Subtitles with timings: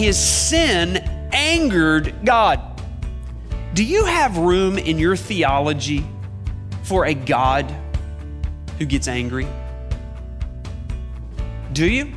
[0.00, 0.96] his sin
[1.32, 2.60] angered God.
[3.74, 6.04] Do you have room in your theology
[6.82, 7.72] for a God
[8.78, 9.46] who gets angry?
[11.72, 12.12] Do you?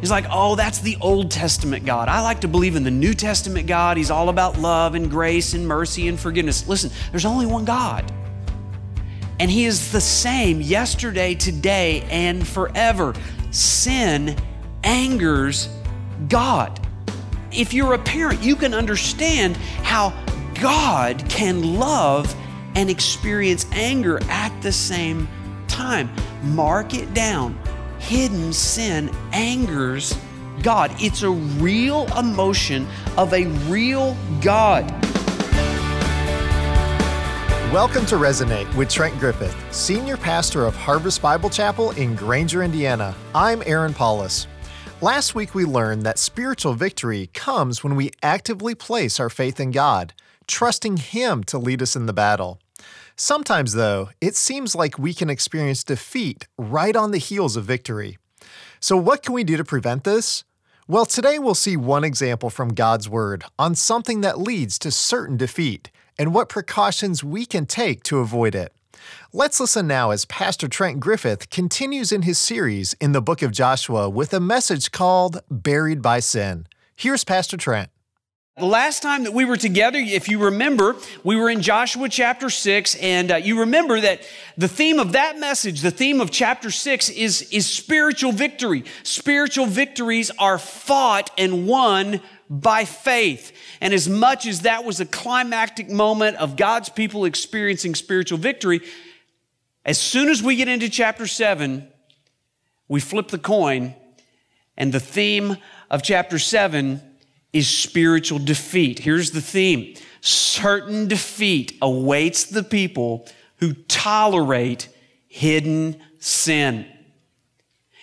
[0.00, 2.08] He's like, oh, that's the Old Testament God.
[2.08, 3.96] I like to believe in the New Testament God.
[3.96, 6.68] He's all about love and grace and mercy and forgiveness.
[6.68, 8.12] Listen, there's only one God.
[9.40, 13.14] And He is the same yesterday, today, and forever.
[13.50, 14.36] Sin
[14.84, 15.68] angers
[16.28, 16.80] God.
[17.52, 20.12] If you're a parent, you can understand how
[20.60, 22.34] God can love
[22.74, 25.28] and experience anger at the same
[25.68, 26.10] time.
[26.42, 27.58] Mark it down
[27.98, 30.16] hidden sin angers
[30.62, 30.90] God.
[30.98, 32.86] It's a real emotion
[33.16, 34.90] of a real God.
[37.72, 43.14] Welcome to Resonate with Trent Griffith, Senior Pastor of Harvest Bible Chapel in Granger, Indiana.
[43.34, 44.46] I'm Aaron Paulus.
[45.02, 49.70] Last week we learned that spiritual victory comes when we actively place our faith in
[49.70, 50.14] God,
[50.46, 52.58] trusting Him to lead us in the battle.
[53.14, 58.16] Sometimes, though, it seems like we can experience defeat right on the heels of victory.
[58.80, 60.44] So, what can we do to prevent this?
[60.88, 65.36] Well, today we'll see one example from God's Word on something that leads to certain
[65.36, 68.72] defeat and what precautions we can take to avoid it.
[69.38, 73.52] Let's listen now as Pastor Trent Griffith continues in his series in the book of
[73.52, 76.66] Joshua with a message called Buried by Sin.
[76.96, 77.90] Here's Pastor Trent.
[78.56, 82.48] The last time that we were together, if you remember, we were in Joshua chapter
[82.48, 84.22] 6, and uh, you remember that
[84.56, 88.86] the theme of that message, the theme of chapter 6, is, is spiritual victory.
[89.02, 93.52] Spiritual victories are fought and won by faith.
[93.82, 98.80] And as much as that was a climactic moment of God's people experiencing spiritual victory,
[99.86, 101.86] as soon as we get into chapter 7,
[102.88, 103.94] we flip the coin,
[104.76, 105.56] and the theme
[105.88, 107.00] of chapter 7
[107.52, 108.98] is spiritual defeat.
[108.98, 113.28] Here's the theme certain defeat awaits the people
[113.58, 114.88] who tolerate
[115.28, 116.84] hidden sin.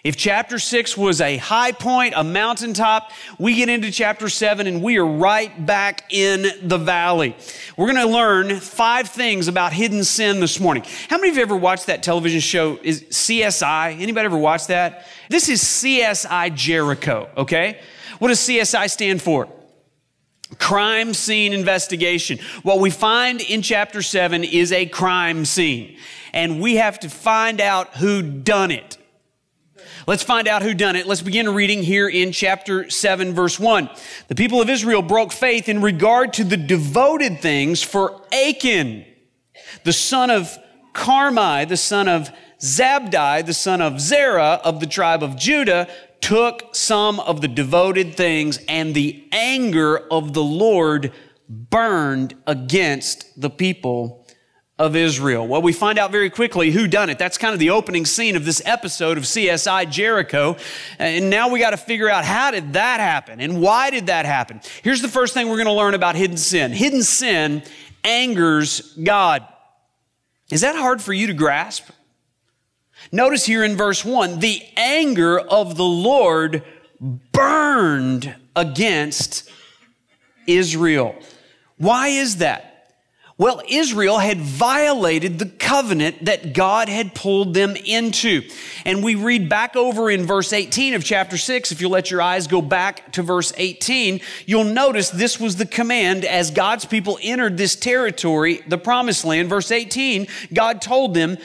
[0.04, 4.84] If chapter six was a high point, a mountaintop, we get into chapter seven and
[4.84, 7.38] we are right back in the valley.
[7.78, 10.84] We're going to learn five things about hidden sin this morning.
[11.10, 12.78] How many of you ever watched that television show?
[12.84, 14.02] Is CSI?
[14.02, 15.08] Anybody ever watched that?
[15.30, 17.80] This is CSI Jericho, okay?
[18.20, 19.48] What does CSI stand for?
[20.60, 22.40] Crime scene investigation.
[22.64, 25.98] What we find in chapter 7 is a crime scene,
[26.34, 28.98] and we have to find out who done it.
[30.06, 31.08] Let's find out who done it.
[31.08, 33.90] Let's begin reading here in chapter 7 verse 1.
[34.28, 39.06] The people of Israel broke faith in regard to the devoted things for Achan,
[39.86, 40.58] the son of
[40.94, 45.88] Carmi, the son of Zabdi, the son of Zerah of the tribe of Judah,
[46.20, 51.14] took some of the devoted things, and the anger of the Lord
[51.48, 54.23] burned against the people
[54.84, 55.48] of Israel.
[55.48, 57.18] Well, we find out very quickly who done it.
[57.18, 60.58] That's kind of the opening scene of this episode of CSI Jericho.
[61.00, 64.26] And now we got to figure out how did that happen and why did that
[64.26, 64.60] happen?
[64.82, 66.74] Here's the first thing we're going to learn about hidden sin.
[66.74, 67.64] Hidden sin
[68.04, 69.48] angers God.
[70.52, 71.90] Is that hard for you to grasp?
[73.10, 76.62] Notice here in verse 1 the anger of the Lord
[77.32, 79.50] burned against
[80.46, 81.16] Israel.
[81.78, 82.73] Why is that?
[83.44, 88.44] Well, Israel had violated the covenant that God had pulled them into.
[88.86, 91.74] And we read back over in verse 18 of chapter 6.
[91.74, 95.66] If you let your eyes go back to verse 18, you'll notice this was the
[95.66, 99.50] command as God's people entered this territory, the promised land.
[99.50, 101.38] Verse 18, God told them,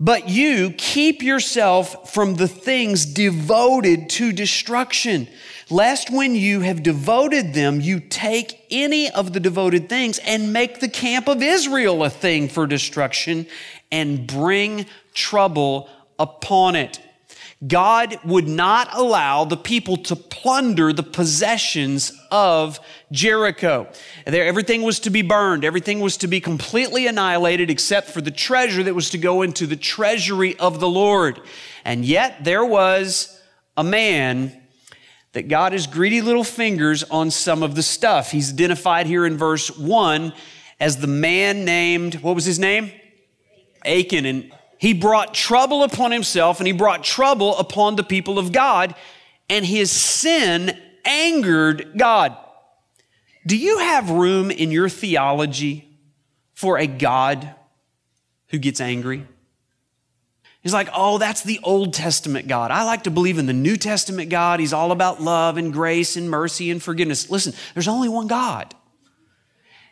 [0.00, 5.28] but you keep yourself from the things devoted to destruction,
[5.72, 10.80] lest when you have devoted them, you take any of the devoted things and make
[10.80, 13.46] the camp of Israel a thing for destruction
[13.90, 15.88] and bring trouble
[16.18, 17.00] upon it.
[17.66, 22.80] God would not allow the people to plunder the possessions of
[23.12, 23.86] Jericho.
[24.26, 25.64] There, everything was to be burned.
[25.64, 29.66] Everything was to be completely annihilated except for the treasure that was to go into
[29.68, 31.40] the treasury of the Lord.
[31.84, 33.40] And yet there was
[33.76, 34.61] a man
[35.32, 38.30] that God his greedy little fingers on some of the stuff.
[38.30, 40.32] He's identified here in verse one
[40.78, 42.92] as the man named, what was his name?
[43.84, 44.26] Achan.
[44.26, 48.94] And he brought trouble upon himself and he brought trouble upon the people of God,
[49.48, 52.36] and his sin angered God.
[53.46, 55.98] Do you have room in your theology
[56.54, 57.54] for a God
[58.48, 59.26] who gets angry?
[60.62, 62.70] He's like, oh, that's the Old Testament God.
[62.70, 64.60] I like to believe in the New Testament God.
[64.60, 67.28] He's all about love and grace and mercy and forgiveness.
[67.28, 68.72] Listen, there's only one God.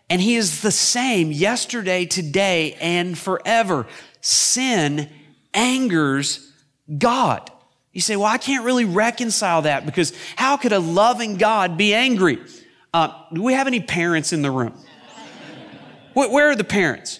[0.09, 3.87] And He is the same yesterday, today, and forever.
[4.21, 5.09] Sin
[5.53, 6.53] angers
[6.99, 7.51] God.
[7.93, 11.95] You say, well, I can't really reconcile that because how could a loving God be
[11.95, 12.39] angry?
[12.95, 14.75] Uh, do we have any parents in the room?
[16.15, 17.19] Where are the parents?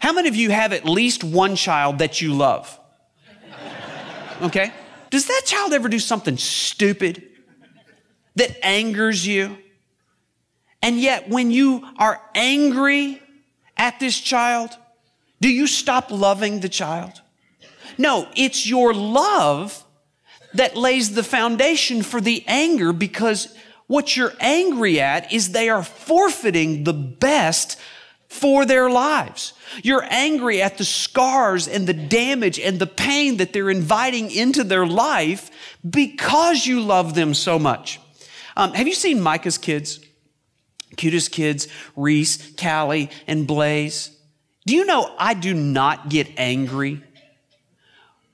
[0.00, 2.78] How many of you have at least one child that you love?
[4.42, 4.72] Okay?
[5.10, 7.22] Does that child ever do something stupid
[8.34, 9.58] that angers you?
[10.82, 13.22] And yet, when you are angry
[13.76, 14.70] at this child,
[15.40, 17.20] do you stop loving the child?
[17.98, 19.84] No, it's your love
[20.54, 23.54] that lays the foundation for the anger because
[23.86, 27.78] what you're angry at is they are forfeiting the best
[28.28, 29.52] for their lives.
[29.82, 34.64] You're angry at the scars and the damage and the pain that they're inviting into
[34.64, 35.50] their life
[35.88, 38.00] because you love them so much.
[38.56, 40.00] Um, have you seen Micah's kids?
[40.96, 44.16] Cutest kids, Reese, Callie, and Blaze.
[44.64, 47.02] Do you know I do not get angry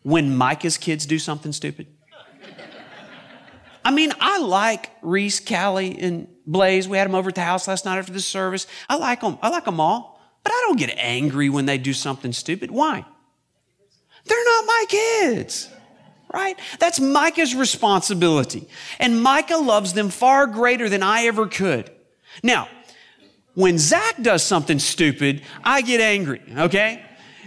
[0.02, 1.86] when Micah's kids do something stupid?
[3.84, 6.88] I mean, I like Reese, Callie, and Blaze.
[6.88, 8.66] We had them over at the house last night after the service.
[8.88, 9.38] I like them.
[9.42, 10.20] I like them all.
[10.44, 12.70] But I don't get angry when they do something stupid.
[12.70, 13.04] Why?
[14.24, 15.68] They're not my kids.
[16.32, 16.58] Right?
[16.78, 18.68] That's Micah's responsibility.
[18.98, 21.90] And Micah loves them far greater than I ever could.
[22.42, 22.68] Now,
[23.54, 27.04] when Zach does something stupid, I get angry, okay?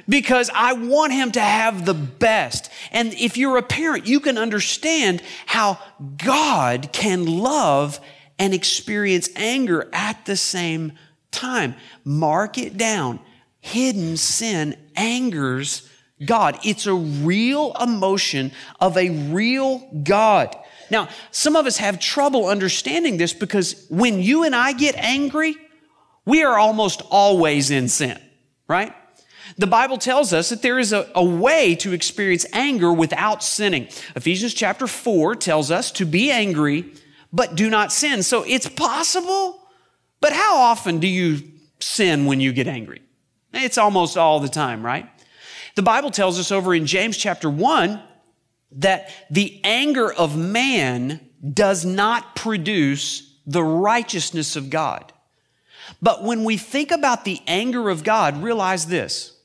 [0.07, 2.71] because I want him to have the best.
[2.91, 5.79] And if you're a parent, you can understand how
[6.17, 7.99] God can love
[8.37, 10.93] and experience anger at the same
[11.31, 11.75] time.
[12.03, 13.19] Mark it down.
[13.61, 15.89] Hidden sin angers
[16.23, 16.59] God.
[16.63, 20.55] It's a real emotion of a real God.
[20.89, 25.55] Now, some of us have trouble understanding this because when you and I get angry,
[26.25, 28.19] we are almost always in sin,
[28.67, 28.93] right?
[29.57, 33.87] The Bible tells us that there is a, a, way to experience anger without sinning.
[34.15, 36.93] Ephesians chapter 4 tells us to be angry,
[37.35, 38.23] but do not sin.
[38.23, 39.67] So it's possible,
[40.21, 41.43] but how often do you
[41.79, 43.01] sin when you get angry?
[43.53, 45.09] It's almost all the time, right?
[45.75, 48.01] The Bible tells us over in James chapter 1
[48.77, 51.19] that the anger of man
[51.53, 55.11] does not produce the righteousness of God.
[56.01, 59.37] But when we think about the anger of God, realize this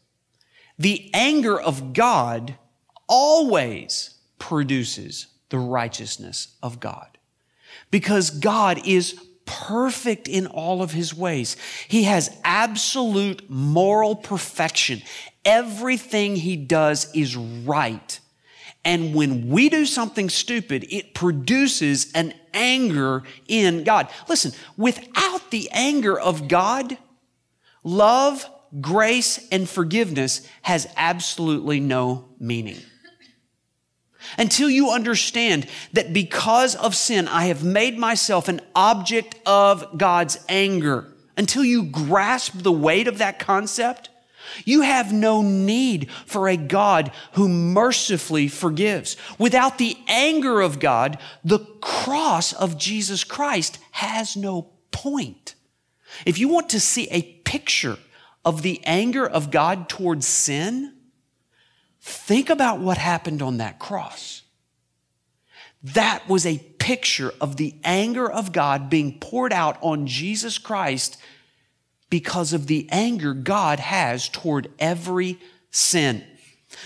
[0.79, 2.57] the anger of God
[3.09, 7.10] always produces the righteousness of God
[7.91, 11.57] because God is perfect in all of his ways.
[11.89, 15.03] He has absolute moral perfection.
[15.45, 18.21] Everything he does is right.
[18.85, 24.09] And when we do something stupid, it produces an anger in God.
[24.29, 26.97] Listen, without the anger of God,
[27.83, 28.49] love
[28.81, 32.79] grace and forgiveness has absolutely no meaning.
[34.39, 40.39] Until you understand that because of sin, I have made myself an object of God's
[40.49, 41.13] anger.
[41.37, 44.11] Until you grasp the weight of that concept,
[44.65, 49.17] you have no need for a God who mercifully forgives.
[49.39, 55.55] Without the anger of God, the cross of Jesus Christ has no point.
[56.27, 57.99] If you want to see a picture
[58.45, 60.95] of the anger of God towards sin,
[62.01, 64.43] think about what happened on that cross.
[65.83, 71.17] That was a picture of the anger of God being poured out on Jesus Christ
[72.11, 75.39] because of the anger God has toward every
[75.71, 76.25] sin.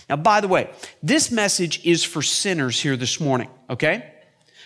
[0.08, 0.70] Now, by the way,
[1.02, 4.12] this message is for sinners here this morning, okay?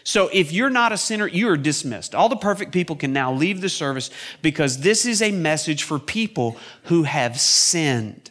[0.04, 2.14] So if you're not a sinner, you are dismissed.
[2.14, 4.10] All the perfect people can now leave the service
[4.42, 8.30] because this is a message for people who have sinned.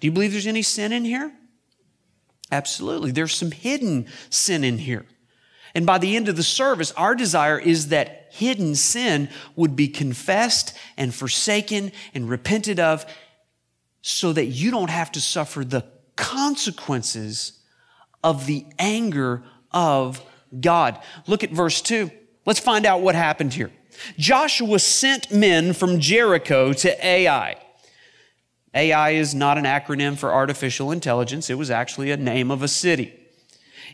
[0.00, 1.32] Do you believe there's any sin in here?
[2.52, 3.10] Absolutely.
[3.10, 5.06] There's some hidden sin in here.
[5.74, 9.88] And by the end of the service, our desire is that hidden sin would be
[9.88, 13.04] confessed and forsaken and repented of
[14.00, 15.84] so that you don't have to suffer the
[16.14, 17.60] consequences
[18.22, 20.22] of the anger of
[20.60, 20.98] God.
[21.26, 22.10] Look at verse 2.
[22.46, 23.70] Let's find out what happened here.
[24.18, 27.56] Joshua sent men from Jericho to Ai.
[28.74, 32.68] Ai is not an acronym for artificial intelligence, it was actually a name of a
[32.68, 33.14] city.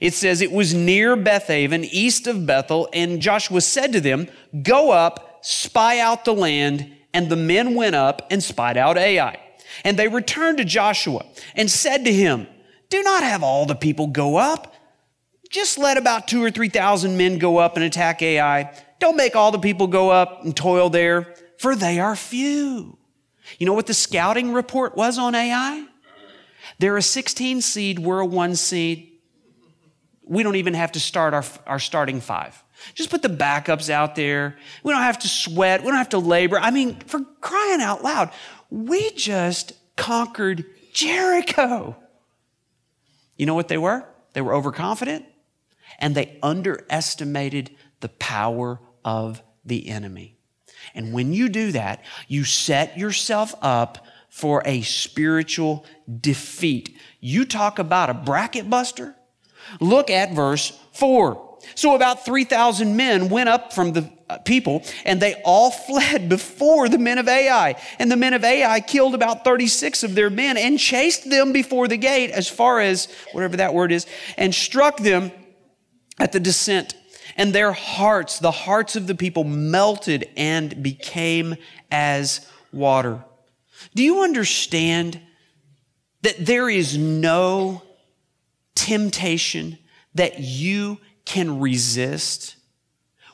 [0.00, 4.28] It says it was near Bethaven, east of Bethel, and Joshua said to them,
[4.62, 6.92] Go up, spy out the land.
[7.14, 9.38] And the men went up and spied out Ai.
[9.84, 11.24] And they returned to Joshua
[11.54, 12.46] and said to him,
[12.88, 14.74] Do not have all the people go up.
[15.50, 18.74] Just let about two or 3,000 men go up and attack Ai.
[18.98, 22.98] Don't make all the people go up and toil there, for they are few.
[23.58, 25.86] You know what the scouting report was on Ai?
[26.78, 29.08] They're a 16 seed, we're a one seed.
[30.24, 32.62] We don't even have to start our, our starting five.
[32.94, 34.56] Just put the backups out there.
[34.82, 35.82] We don't have to sweat.
[35.82, 36.58] We don't have to labor.
[36.58, 38.30] I mean, for crying out loud,
[38.70, 41.96] we just conquered Jericho.
[43.36, 44.04] You know what they were?
[44.32, 45.26] They were overconfident
[45.98, 50.36] and they underestimated the power of the enemy.
[50.94, 55.84] And when you do that, you set yourself up for a spiritual
[56.20, 56.96] defeat.
[57.20, 59.14] You talk about a bracket buster.
[59.80, 61.50] Look at verse 4.
[61.74, 66.88] So about 3,000 men went up from the uh, people, and they all fled before
[66.88, 67.80] the men of Ai.
[67.98, 71.88] And the men of Ai killed about 36 of their men and chased them before
[71.88, 74.06] the gate as far as whatever that word is,
[74.36, 75.30] and struck them
[76.18, 76.94] at the descent.
[77.36, 81.56] And their hearts, the hearts of the people, melted and became
[81.90, 83.24] as water.
[83.94, 85.20] Do you understand
[86.22, 87.82] that there is no
[88.74, 89.78] temptation
[90.14, 92.56] that you can resist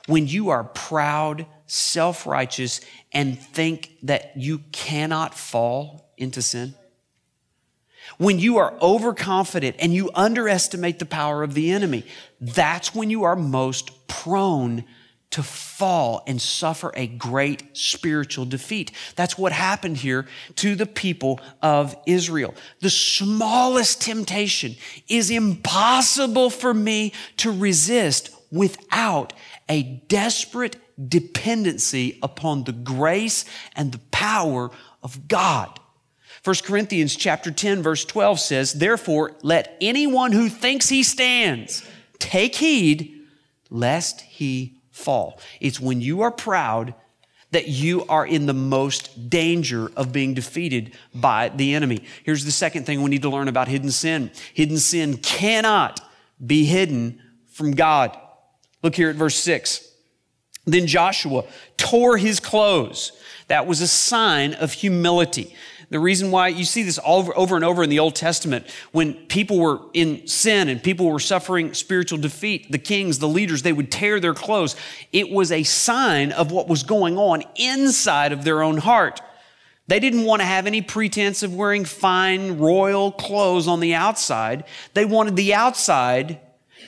[0.06, 2.80] when you are proud, self righteous,
[3.12, 6.74] and think that you cannot fall into sin?
[8.16, 12.04] When you are overconfident and you underestimate the power of the enemy,
[12.40, 14.84] that's when you are most prone
[15.30, 18.92] to fall and suffer a great spiritual defeat.
[19.14, 20.26] That's what happened here
[20.56, 22.54] to the people of Israel.
[22.80, 24.76] The smallest temptation
[25.06, 29.34] is impossible for me to resist without
[29.68, 30.76] a desperate
[31.08, 33.44] dependency upon the grace
[33.76, 34.70] and the power
[35.02, 35.78] of God.
[36.42, 41.82] 1 Corinthians chapter 10 verse 12 says, "Therefore let anyone who thinks he stands
[42.18, 43.22] take heed
[43.70, 45.40] lest he fall.
[45.60, 46.94] It's when you are proud
[47.50, 52.00] that you are in the most danger of being defeated by the enemy.
[52.24, 54.30] Here's the second thing we need to learn about hidden sin.
[54.52, 56.00] Hidden sin cannot
[56.44, 58.16] be hidden from God.
[58.82, 59.86] Look here at verse 6.
[60.66, 61.44] Then Joshua
[61.78, 63.12] tore his clothes.
[63.46, 65.54] That was a sign of humility.
[65.90, 69.14] The reason why you see this over, over and over in the Old Testament, when
[69.14, 73.72] people were in sin and people were suffering spiritual defeat, the kings, the leaders, they
[73.72, 74.76] would tear their clothes.
[75.12, 79.22] It was a sign of what was going on inside of their own heart.
[79.86, 84.64] They didn't want to have any pretense of wearing fine royal clothes on the outside.
[84.92, 86.40] They wanted the outside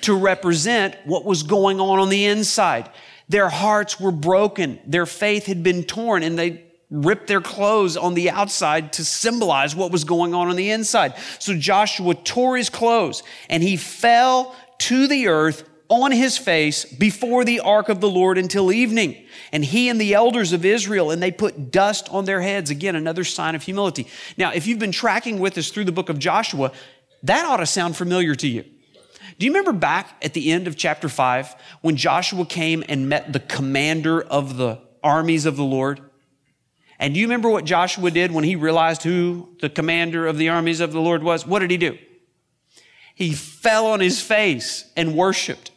[0.03, 2.91] to represent what was going on on the inside.
[3.31, 4.79] Their hearts were broken.
[4.87, 9.77] Their faith had been torn and they ripped their clothes on the outside to symbolize
[9.77, 11.15] what was going on on the inside.
[11.39, 17.45] So Joshua tore his clothes and he fell to the earth on his face before
[17.45, 19.27] the ark of the Lord until evening.
[19.53, 22.71] And he and the elders of Israel, and they put dust on their heads.
[22.71, 24.07] Again, another sign of humility.
[24.37, 26.71] Now, if you've been tracking with us through the book of Joshua,
[27.25, 28.65] that ought to sound familiar to you.
[29.39, 33.33] Do you remember back at the end of chapter 5 when Joshua came and met
[33.33, 36.01] the commander of the armies of the Lord?
[37.01, 40.51] And do you remember what Joshua did when he realized who the commander of the
[40.51, 41.47] armies of the Lord was?
[41.47, 41.99] What did he do?
[43.15, 45.71] He fell on his face and worshiped.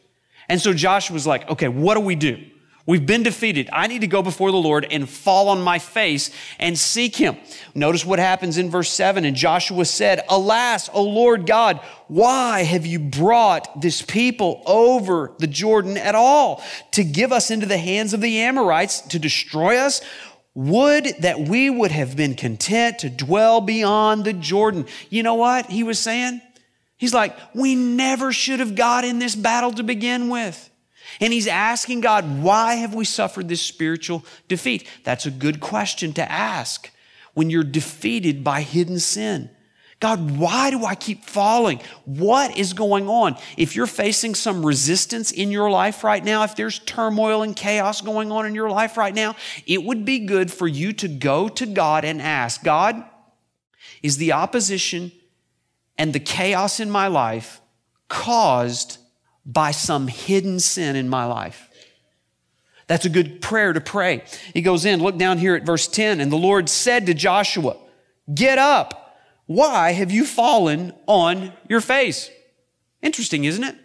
[0.50, 2.44] And so Joshua was like, okay, what do we do?
[2.86, 3.70] We've been defeated.
[3.72, 7.38] I need to go before the Lord and fall on my face and seek him.
[7.74, 9.24] Notice what happens in verse 7.
[9.24, 15.48] And Joshua said, Alas, O Lord God, why have you brought this people over the
[15.48, 16.62] Jordan at all
[16.92, 20.02] to give us into the hands of the Amorites to destroy us?
[20.56, 24.86] Would that we would have been content to dwell beyond the Jordan.
[25.10, 26.42] You know what he was saying?
[26.98, 30.70] He's like, we never should have got in this battle to begin with.
[31.20, 34.88] And he's asking God, why have we suffered this spiritual defeat?
[35.04, 36.90] That's a good question to ask
[37.34, 39.50] when you're defeated by hidden sin.
[40.04, 41.80] God, why do I keep falling?
[42.04, 43.38] What is going on?
[43.56, 48.02] If you're facing some resistance in your life right now, if there's turmoil and chaos
[48.02, 51.48] going on in your life right now, it would be good for you to go
[51.48, 53.02] to God and ask, God,
[54.02, 55.14] is the opposition
[55.98, 57.62] and the chaos in my life
[58.10, 58.98] caused
[59.46, 61.70] by some hidden sin in my life?
[62.88, 64.26] That's a good prayer to pray.
[64.54, 67.78] He goes in, look down here at verse 10, and the Lord said to Joshua,
[68.34, 69.00] Get up
[69.54, 72.30] why have you fallen on your face?
[73.02, 73.76] Interesting, isn't it?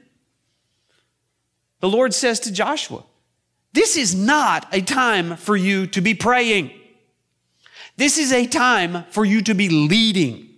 [1.81, 3.05] The Lord says to Joshua,
[3.73, 6.71] This is not a time for you to be praying.
[7.97, 10.49] This is a time for you to be leading.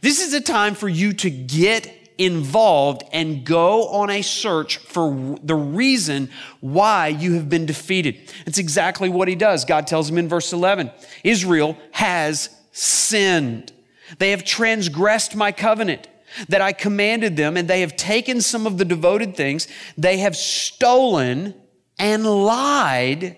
[0.00, 5.38] This is a time for you to get involved and go on a search for
[5.42, 8.32] the reason why you have been defeated.
[8.44, 9.64] It's exactly what he does.
[9.64, 10.90] God tells him in verse 11
[11.22, 13.72] Israel has sinned.
[14.18, 16.08] They have transgressed my covenant
[16.48, 19.68] that I commanded them, and they have taken some of the devoted things.
[19.96, 21.54] They have stolen
[21.98, 23.36] and lied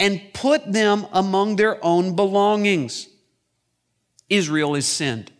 [0.00, 3.08] and put them among their own belongings.
[4.28, 5.32] Israel is sinned.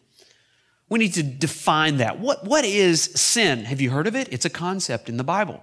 [0.88, 2.20] We need to define that.
[2.20, 3.64] What, what is sin?
[3.64, 4.28] Have you heard of it?
[4.30, 5.62] It's a concept in the Bible.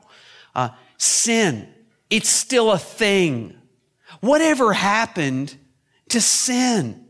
[0.54, 1.74] Uh, sin,
[2.10, 3.56] it's still a thing.
[4.20, 5.56] Whatever happened
[6.10, 7.08] to sin?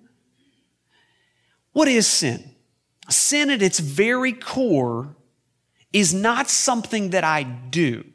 [1.74, 2.56] What is sin?
[3.10, 5.16] Sin at its very core
[5.94, 8.06] is not something that I do.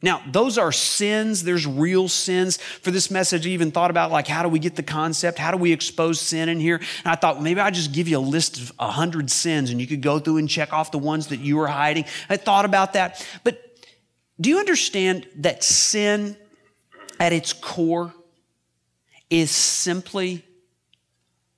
[0.00, 1.42] Now, those are sins.
[1.42, 2.56] There's real sins.
[2.56, 5.38] For this message, I even thought about like, how do we get the concept?
[5.38, 6.76] How do we expose sin in here?
[6.76, 9.80] And I thought, maybe I'll just give you a list of a hundred sins and
[9.80, 12.04] you could go through and check off the ones that you were hiding.
[12.30, 13.26] I thought about that.
[13.42, 13.60] But
[14.40, 16.36] do you understand that sin
[17.18, 18.14] at its core
[19.30, 20.44] is simply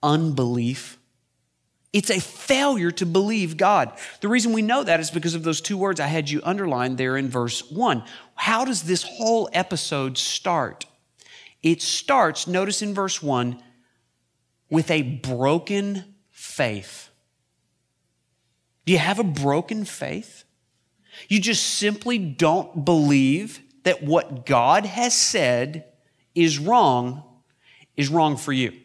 [0.03, 0.99] unbelief?
[1.93, 3.93] It's a failure to believe God.
[4.21, 6.99] The reason we know that is because of those two words I had you underlined
[6.99, 8.05] there in verse one.
[8.37, 10.87] How does this whole episode start?
[11.63, 13.61] It starts, notice in verse one,
[14.71, 17.11] with a broken faith.
[18.87, 20.45] Do you have a broken faith?
[21.29, 25.87] You just simply don't believe that what God has said
[26.35, 27.25] is wrong,
[27.97, 28.80] is wrong for you.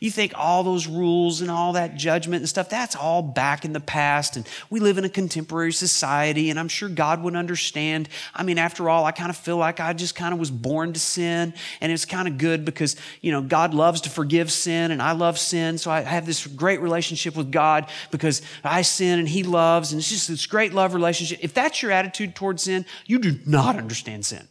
[0.00, 3.72] You think all those rules and all that judgment and stuff, that's all back in
[3.72, 4.36] the past.
[4.36, 8.08] And we live in a contemporary society, and I'm sure God would understand.
[8.34, 10.92] I mean, after all, I kind of feel like I just kind of was born
[10.92, 14.90] to sin, and it's kind of good because, you know, God loves to forgive sin,
[14.90, 15.78] and I love sin.
[15.78, 20.00] So I have this great relationship with God because I sin and He loves, and
[20.00, 21.38] it's just this great love relationship.
[21.42, 24.46] If that's your attitude towards sin, you do not understand sin.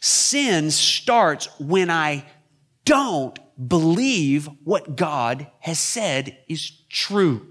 [0.00, 2.24] Sin starts when I
[2.84, 7.46] don't believe what God has said is true.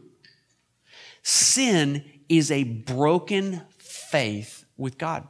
[1.23, 5.27] Sin is a broken faith with God.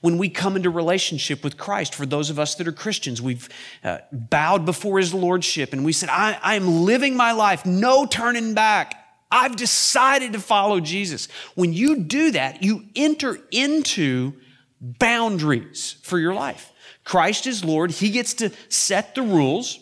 [0.00, 3.48] When we come into relationship with Christ, for those of us that are Christians, we've
[3.82, 8.54] uh, bowed before His Lordship and we said, I, I'm living my life, no turning
[8.54, 9.00] back.
[9.30, 11.26] I've decided to follow Jesus.
[11.56, 14.34] When you do that, you enter into
[14.80, 16.72] boundaries for your life.
[17.02, 17.90] Christ is Lord.
[17.90, 19.80] He gets to set the rules.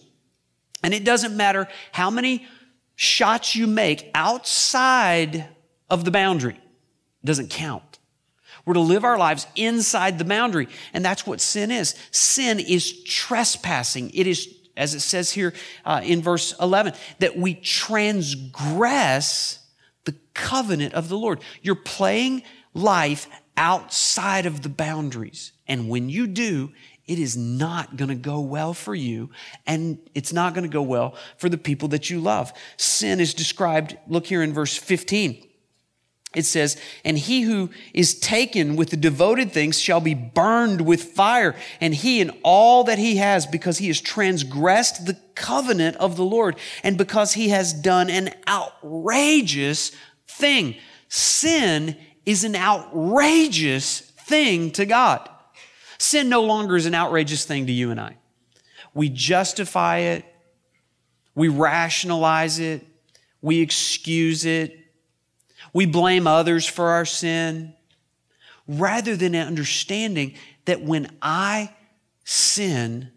[0.83, 2.47] And it doesn't matter how many
[2.97, 5.49] shots you make outside
[5.89, 7.99] of the boundary, it doesn't count.
[8.65, 10.69] We're to live our lives inside the boundary.
[10.95, 11.97] And that's what sin is.
[12.13, 14.11] Sin is trespassing.
[14.15, 15.53] It is, as it says here
[15.85, 19.59] uh, in verse 11, that we transgress
[20.05, 21.41] the covenant of the Lord.
[21.61, 25.53] You're playing life outside of the boundaries.
[25.67, 26.73] And when you do,
[27.13, 29.29] it is not going to go well for you
[29.67, 32.51] and it's not going to go well for the people that you love.
[32.79, 35.47] Sin is described, look here in verse 15.
[36.35, 41.03] It says, and he who is taken with the devoted things shall be burned with
[41.03, 46.17] fire, and he and all that he has, because he has transgressed the covenant of
[46.17, 49.93] the Lord, and because he has done an outrageous
[50.27, 50.77] thing.
[51.11, 55.29] Sin is an outrageous thing to God.
[56.03, 58.17] Sin no longer is an outrageous thing to you and I.
[58.93, 60.25] We justify it,
[61.37, 62.85] we rationalize it,
[63.41, 64.77] we excuse it,
[65.73, 67.75] we blame others for our sin,
[68.67, 70.35] rather than understanding
[70.65, 71.73] that when I
[72.25, 73.13] sin,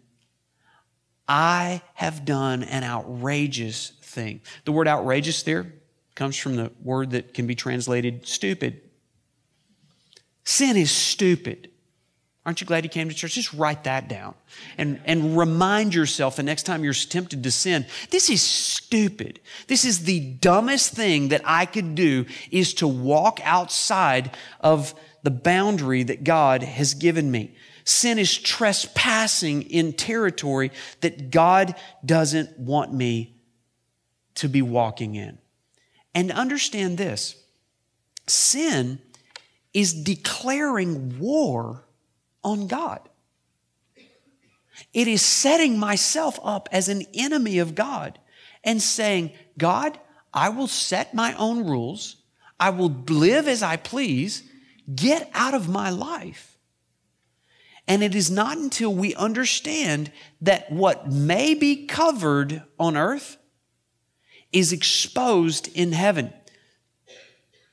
[1.26, 4.42] I have done an outrageous thing.
[4.64, 5.72] The word outrageous there
[6.14, 8.80] comes from the word that can be translated stupid.
[10.44, 11.72] Sin is stupid.
[12.46, 13.34] Aren't you glad you came to church?
[13.34, 14.36] Just write that down
[14.78, 17.84] and, and remind yourself the next time you're tempted to sin.
[18.10, 19.40] This is stupid.
[19.66, 24.30] This is the dumbest thing that I could do is to walk outside
[24.60, 27.56] of the boundary that God has given me.
[27.82, 33.40] Sin is trespassing in territory that God doesn't want me
[34.36, 35.38] to be walking in.
[36.14, 37.42] And understand this
[38.28, 39.00] sin
[39.74, 41.85] is declaring war
[42.46, 43.00] on God.
[44.94, 48.18] It is setting myself up as an enemy of God
[48.62, 49.98] and saying, God,
[50.32, 52.16] I will set my own rules.
[52.60, 54.44] I will live as I please.
[54.94, 56.56] Get out of my life.
[57.88, 63.38] And it is not until we understand that what may be covered on earth
[64.52, 66.32] is exposed in heaven.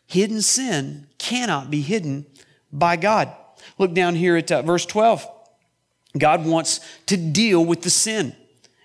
[0.07, 2.25] Hidden sin cannot be hidden
[2.71, 3.36] by God.
[3.83, 5.29] Look down here at uh, verse 12.
[6.17, 8.33] God wants to deal with the sin.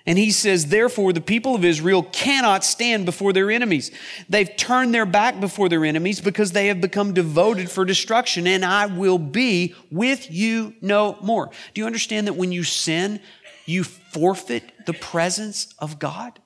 [0.06, 3.92] And he says, Therefore, the people of Israel cannot stand before their enemies.
[4.28, 8.64] They've turned their back before their enemies because they have become devoted for destruction, and
[8.64, 11.48] I will be with you no more.
[11.74, 13.20] Do you understand that when you sin,
[13.66, 16.40] you forfeit the presence of God?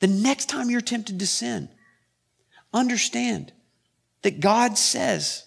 [0.00, 1.70] The next time you're tempted to sin,
[2.74, 3.50] understand
[4.20, 5.44] that God says,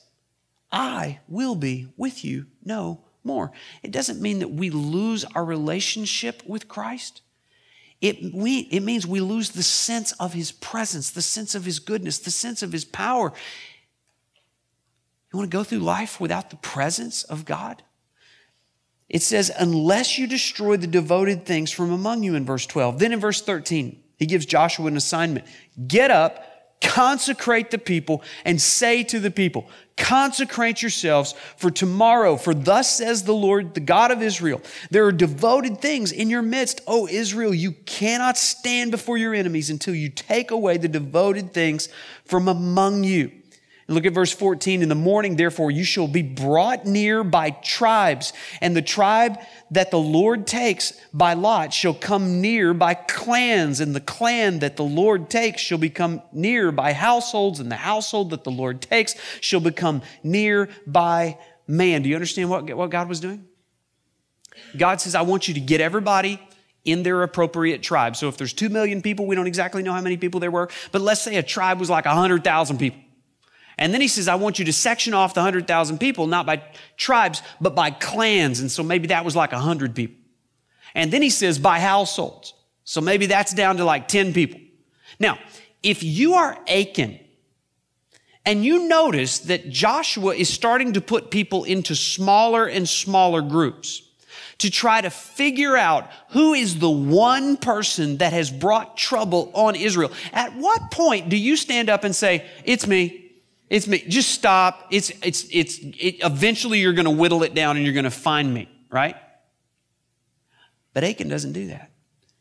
[0.76, 3.54] I will be with you no more.
[3.82, 7.22] It doesn't mean that we lose our relationship with Christ.
[8.02, 11.80] It, we, it means we lose the sense of his presence, the sense of his
[11.80, 13.32] goodness, the sense of his power.
[15.32, 17.82] You want to go through life without the presence of God?
[19.08, 23.00] It says, unless you destroy the devoted things from among you in verse 12.
[23.00, 25.46] Then in verse 13, he gives Joshua an assignment
[25.88, 26.44] get up
[26.82, 33.24] consecrate the people and say to the people, consecrate yourselves for tomorrow, for thus says
[33.24, 34.62] the Lord, the God of Israel,
[34.92, 36.82] there are devoted things in your midst.
[36.88, 41.90] O Israel, you cannot stand before your enemies until you take away the devoted things
[42.26, 43.32] from among you.
[43.88, 44.82] Look at verse 14.
[44.82, 49.38] In the morning, therefore, you shall be brought near by tribes, and the tribe
[49.70, 54.76] that the Lord takes by lot shall come near by clans, and the clan that
[54.76, 59.14] the Lord takes shall become near by households, and the household that the Lord takes
[59.40, 62.02] shall become near by man.
[62.02, 63.46] Do you understand what, what God was doing?
[64.76, 66.42] God says, I want you to get everybody
[66.86, 68.16] in their appropriate tribe.
[68.16, 70.70] So if there's two million people, we don't exactly know how many people there were,
[70.92, 73.05] but let's say a tribe was like 100,000 people.
[73.78, 76.64] And then he says, I want you to section off the 100,000 people, not by
[76.98, 78.62] tribes, but by clans.
[78.62, 80.18] And so maybe that was like 100 people.
[80.94, 82.54] And then he says, by households.
[82.86, 84.62] So maybe that's down to like 10 people.
[85.20, 85.38] Now,
[85.84, 87.20] if you are Achan
[88.46, 94.04] and you notice that Joshua is starting to put people into smaller and smaller groups
[94.60, 99.76] to try to figure out who is the one person that has brought trouble on
[99.76, 103.25] Israel, at what point do you stand up and say, It's me?
[103.70, 104.04] It's me.
[104.08, 104.88] Just stop.
[104.92, 108.12] It's, it's, it's, it, eventually you're going to whittle it down and you're going to
[108.12, 109.16] find me, right?
[110.94, 111.92] But Achan doesn't do that.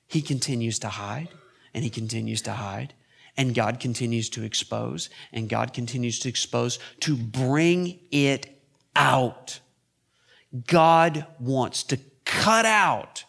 [0.06, 1.28] He continues to hide
[1.72, 2.94] and he continues to hide
[3.37, 8.62] and God continues to expose and God continues to expose to bring it
[8.94, 9.60] out.
[10.66, 13.24] God wants to cut out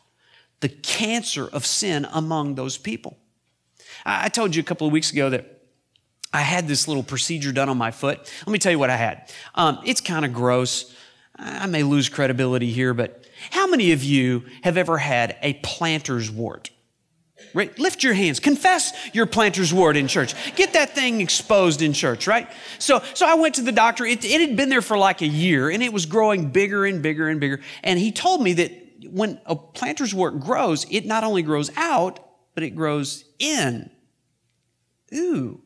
[0.60, 3.18] the cancer of sin among those people.
[4.06, 5.55] I told you a couple of weeks ago that
[6.36, 8.30] I had this little procedure done on my foot.
[8.46, 9.32] Let me tell you what I had.
[9.56, 10.94] Um, it's kind of gross.
[11.38, 16.30] I may lose credibility here, but how many of you have ever had a planter's
[16.30, 16.72] wart?
[17.54, 17.78] Right?
[17.80, 18.42] Lift your hands.
[18.42, 20.36] Confess your planter's wart in church.
[20.58, 22.52] Get that thing exposed in church, right?
[22.80, 24.04] So, so I went to the doctor.
[24.04, 27.02] It, it had been there for like a year and it was growing bigger and
[27.02, 27.62] bigger and bigger.
[27.82, 28.72] And he told me that
[29.10, 32.20] when a planter's wart grows, it not only grows out,
[32.56, 33.90] but it grows in.
[35.14, 35.62] Ooh.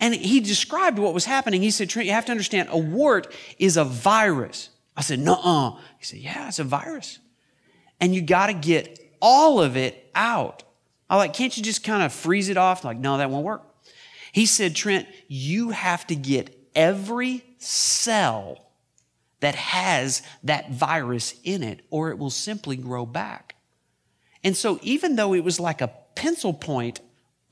[0.00, 1.62] And he described what was happening.
[1.62, 4.70] He said, Trent, you have to understand, a wart is a virus.
[4.96, 5.34] I said, no.
[5.34, 7.18] Uh." He said, yeah, it's a virus.
[8.00, 10.62] And you got to get all of it out.
[11.10, 12.84] I like, can't you just kind of freeze it off?
[12.84, 13.62] Like, no, that won't work.
[14.32, 18.70] He said, Trent, you have to get every cell
[19.40, 23.56] that has that virus in it, or it will simply grow back.
[24.44, 27.00] And so, even though it was like a pencil point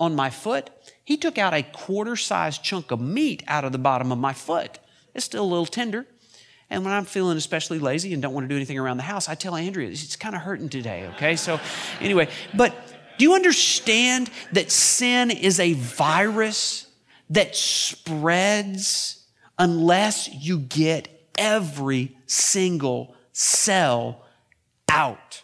[0.01, 0.71] on my foot,
[1.05, 4.33] he took out a quarter sized chunk of meat out of the bottom of my
[4.33, 4.79] foot.
[5.15, 6.07] It's still a little tender.
[6.71, 9.29] And when I'm feeling especially lazy and don't want to do anything around the house,
[9.29, 11.35] I tell Andrea, it's kind of hurting today, okay?
[11.35, 11.59] So,
[12.01, 12.75] anyway, but
[13.17, 16.87] do you understand that sin is a virus
[17.31, 19.27] that spreads
[19.59, 21.09] unless you get
[21.39, 24.23] every single cell
[24.91, 25.43] out?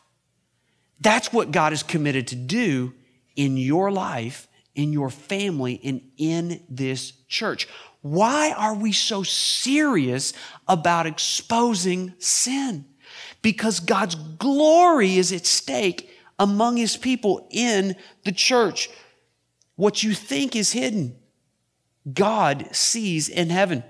[1.01, 2.93] That's what God is committed to do
[3.37, 7.69] in your life in your family, and in this church.
[8.03, 10.33] Why are we so serious
[10.69, 12.85] about exposing sin?
[13.41, 18.91] Because God's glory is at stake among his people in the church.
[19.77, 21.17] What you think is hidden,
[22.13, 23.85] God sees in heaven.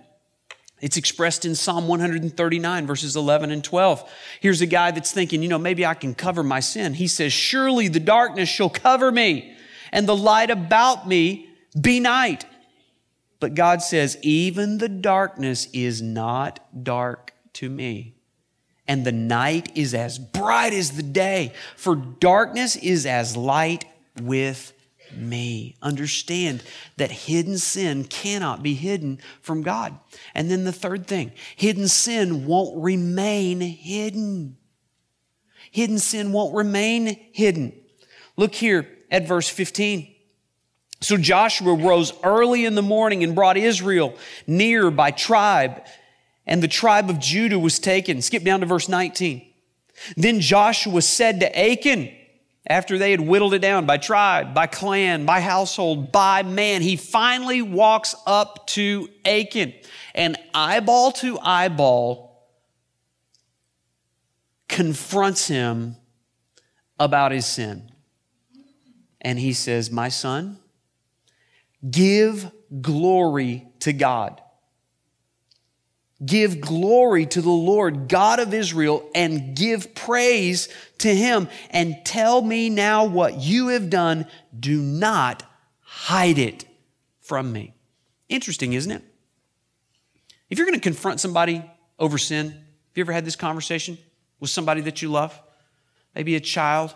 [0.84, 4.12] It's expressed in Psalm 139, verses 11 and 12.
[4.40, 6.92] Here's a guy that's thinking, you know, maybe I can cover my sin.
[6.92, 9.56] He says, Surely the darkness shall cover me
[9.92, 11.48] and the light about me
[11.80, 12.44] be night.
[13.40, 18.16] But God says, even the darkness is not dark to me.
[18.86, 23.86] And the night is as bright as the day, for darkness is as light
[24.20, 24.73] with
[25.18, 25.76] me.
[25.82, 26.62] Understand
[26.96, 29.98] that hidden sin cannot be hidden from God.
[30.34, 34.56] And then the third thing hidden sin won't remain hidden.
[35.70, 37.72] Hidden sin won't remain hidden.
[38.36, 40.14] Look here at verse 15.
[41.00, 45.84] So Joshua rose early in the morning and brought Israel near by tribe,
[46.46, 48.22] and the tribe of Judah was taken.
[48.22, 49.46] Skip down to verse 19.
[50.16, 52.10] Then Joshua said to Achan,
[52.66, 56.96] after they had whittled it down by tribe, by clan, by household, by man, he
[56.96, 59.74] finally walks up to Achan
[60.14, 62.48] and eyeball to eyeball
[64.68, 65.96] confronts him
[66.98, 67.90] about his sin.
[69.20, 70.58] And he says, My son,
[71.88, 72.50] give
[72.80, 74.40] glory to God.
[76.24, 81.48] Give glory to the Lord, God of Israel, and give praise to him.
[81.70, 84.26] And tell me now what you have done.
[84.58, 85.42] Do not
[85.80, 86.64] hide it
[87.20, 87.74] from me.
[88.28, 89.02] Interesting, isn't it?
[90.50, 91.64] If you're going to confront somebody
[91.98, 92.58] over sin, have
[92.94, 93.98] you ever had this conversation
[94.38, 95.38] with somebody that you love?
[96.14, 96.94] Maybe a child,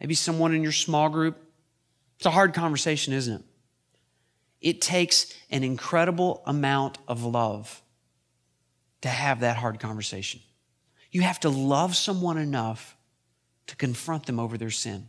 [0.00, 1.36] maybe someone in your small group.
[2.16, 3.44] It's a hard conversation, isn't it?
[4.60, 7.82] It takes an incredible amount of love
[9.02, 10.40] to have that hard conversation.
[11.10, 12.96] You have to love someone enough
[13.66, 15.08] to confront them over their sin.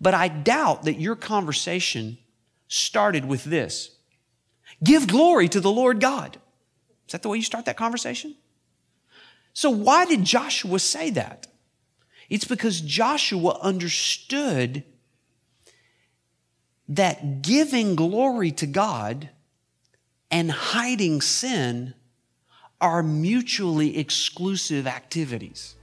[0.00, 2.18] But I doubt that your conversation
[2.68, 3.90] started with this
[4.82, 6.36] Give glory to the Lord God.
[7.06, 8.34] Is that the way you start that conversation?
[9.52, 11.46] So, why did Joshua say that?
[12.28, 14.82] It's because Joshua understood
[16.88, 19.30] that giving glory to God
[20.30, 21.94] and hiding sin
[22.80, 25.76] are mutually exclusive activities.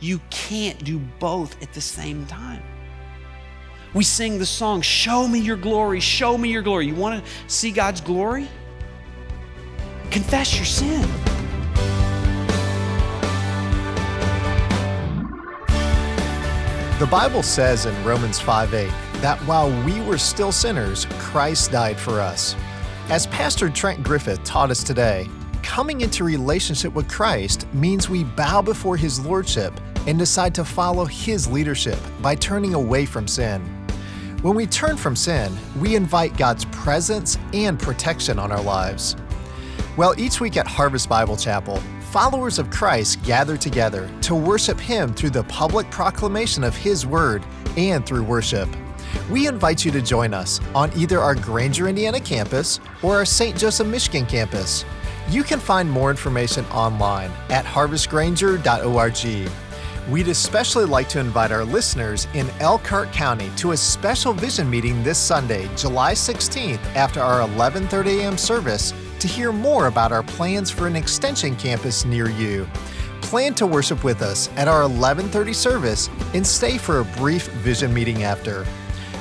[0.00, 2.62] You can't do both at the same time.
[3.94, 6.86] We sing the song, Show me your glory, show me your glory.
[6.86, 8.48] You want to see God's glory?
[10.10, 11.08] Confess your sin.
[16.98, 18.90] The Bible says in Romans 5 8
[19.20, 22.54] that while we were still sinners, Christ died for us.
[23.08, 25.28] As Pastor Trent Griffith taught us today,
[25.64, 29.72] coming into relationship with Christ means we bow before His Lordship
[30.06, 33.62] and decide to follow His leadership by turning away from sin.
[34.42, 39.16] When we turn from sin, we invite God's presence and protection on our lives.
[39.96, 41.78] Well, each week at Harvest Bible Chapel,
[42.10, 47.42] followers of Christ gather together to worship Him through the public proclamation of His Word
[47.78, 48.68] and through worship.
[49.30, 53.56] We invite you to join us on either our Granger, Indiana campus or our St.
[53.56, 54.84] Joseph, Michigan campus.
[55.28, 59.50] You can find more information online at harvestgranger.org.
[60.10, 65.02] We'd especially like to invite our listeners in Elkhart County to a special vision meeting
[65.02, 68.36] this Sunday, July 16th after our 11:30 a.m.
[68.36, 72.68] service to hear more about our plans for an extension campus near you.
[73.22, 77.94] Plan to worship with us at our 11:30 service and stay for a brief vision
[77.94, 78.66] meeting after.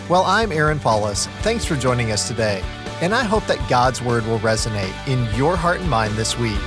[0.09, 1.27] Well, I'm Aaron Paulus.
[1.43, 2.61] Thanks for joining us today
[3.01, 6.60] and I hope that God's Word will resonate in your heart and mind this week.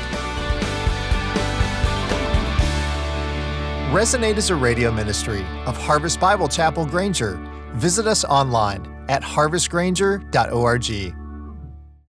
[3.93, 7.37] Resonate is a radio ministry of Harvest Bible Chapel Granger.
[7.75, 11.26] Visit us online at harvestgranger.org.